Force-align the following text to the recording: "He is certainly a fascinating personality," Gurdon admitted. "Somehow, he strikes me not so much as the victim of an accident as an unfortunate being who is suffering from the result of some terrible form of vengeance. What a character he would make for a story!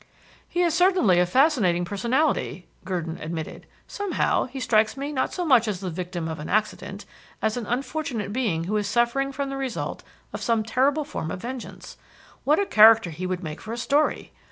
"He 0.47 0.63
is 0.63 0.73
certainly 0.73 1.19
a 1.19 1.27
fascinating 1.27 1.85
personality," 1.85 2.67
Gurdon 2.85 3.19
admitted. 3.19 3.67
"Somehow, 3.85 4.45
he 4.45 4.59
strikes 4.59 4.97
me 4.97 5.11
not 5.11 5.31
so 5.31 5.45
much 5.45 5.67
as 5.67 5.79
the 5.79 5.91
victim 5.91 6.27
of 6.27 6.39
an 6.39 6.49
accident 6.49 7.05
as 7.39 7.55
an 7.55 7.67
unfortunate 7.67 8.33
being 8.33 8.63
who 8.63 8.77
is 8.77 8.87
suffering 8.87 9.31
from 9.31 9.49
the 9.51 9.57
result 9.57 10.01
of 10.33 10.41
some 10.41 10.63
terrible 10.63 11.03
form 11.03 11.29
of 11.29 11.43
vengeance. 11.43 11.97
What 12.45 12.57
a 12.57 12.65
character 12.65 13.11
he 13.11 13.27
would 13.27 13.43
make 13.43 13.61
for 13.61 13.73
a 13.73 13.77
story! 13.77 14.33